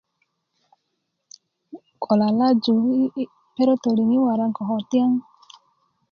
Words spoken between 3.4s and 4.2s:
perotoliŋ yi